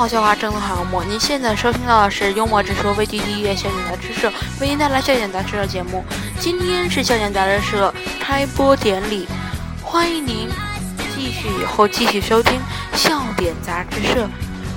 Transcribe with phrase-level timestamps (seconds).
[0.00, 1.04] 好笑话真的好幽默。
[1.04, 6.02] 您现在收听到的是幽默之说 VDD 音乐笑点杂志社为您带来笑点杂志社节目。
[6.38, 9.28] 今天是笑点杂志社开播典礼，
[9.82, 10.48] 欢迎您
[11.14, 12.58] 继续以后继续收听
[12.94, 14.26] 笑点杂志社。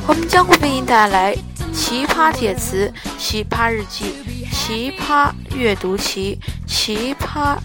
[0.08, 1.34] 我们将会为您带来
[1.72, 6.38] 奇葩解词、奇葩日记、奇葩阅读奇、
[6.68, 7.56] 奇葩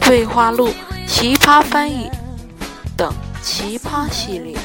[0.00, 0.74] 对话录、
[1.06, 2.10] 奇葩翻译
[2.96, 4.56] 等奇葩系列。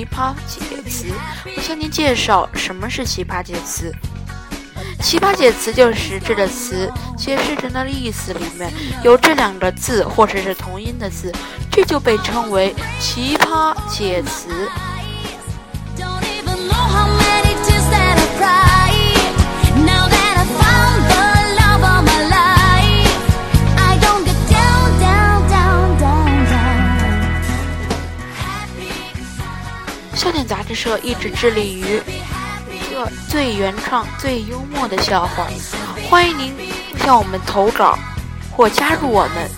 [0.00, 1.12] 奇葩解词，
[1.44, 3.94] 我向您介绍什么是奇葩解词。
[5.02, 8.72] 奇葩解词就是这个词解释人的意思里面
[9.04, 11.30] 有这两个字或者是同音的字，
[11.70, 14.48] 这就被称为奇葩解词。
[30.20, 31.98] 笑点杂志社一直致力于
[32.70, 35.46] 一个最原创、最幽默的笑话，
[36.10, 36.54] 欢迎您
[36.98, 37.98] 向我们投稿
[38.50, 39.50] 或加入我们。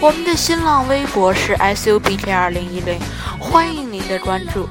[0.00, 2.98] 我们的新浪微博是 SUBT 二零一零，
[3.38, 4.66] 欢迎您的关注。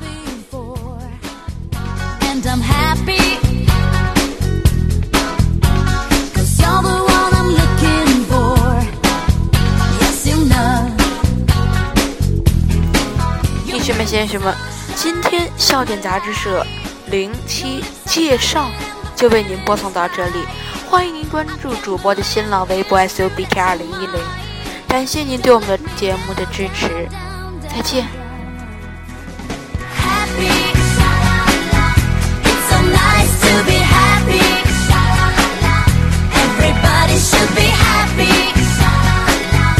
[13.70, 14.77] 同学们、先生们。
[15.00, 16.66] 今天笑点杂志社
[17.06, 18.67] 零七介绍
[19.16, 20.44] 就为您播送到这里，
[20.89, 24.20] 欢迎您关注主播的新浪微博 SUBK 二零一零，
[24.88, 27.08] 感谢您对我们的节目的支持，
[27.70, 28.08] 再见。
[30.02, 30.67] Happy